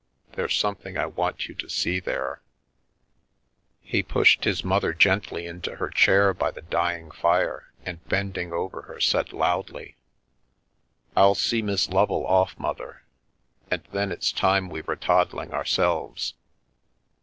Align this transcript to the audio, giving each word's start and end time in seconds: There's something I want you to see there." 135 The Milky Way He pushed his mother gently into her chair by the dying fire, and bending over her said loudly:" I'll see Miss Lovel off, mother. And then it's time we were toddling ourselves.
There's 0.31 0.57
something 0.57 0.97
I 0.97 1.05
want 1.05 1.47
you 1.47 1.53
to 1.53 1.69
see 1.69 1.99
there." 1.99 2.41
135 3.81 3.91
The 3.91 3.95
Milky 3.95 3.95
Way 3.95 3.97
He 3.97 4.01
pushed 4.01 4.43
his 4.45 4.63
mother 4.63 4.93
gently 4.95 5.45
into 5.45 5.75
her 5.75 5.89
chair 5.91 6.33
by 6.33 6.49
the 6.49 6.63
dying 6.63 7.11
fire, 7.11 7.71
and 7.85 8.03
bending 8.09 8.51
over 8.51 8.81
her 8.81 8.99
said 8.99 9.31
loudly:" 9.31 9.97
I'll 11.15 11.35
see 11.35 11.61
Miss 11.61 11.87
Lovel 11.87 12.25
off, 12.25 12.57
mother. 12.57 13.03
And 13.69 13.83
then 13.91 14.11
it's 14.11 14.31
time 14.31 14.69
we 14.69 14.81
were 14.81 14.95
toddling 14.95 15.53
ourselves. 15.53 16.33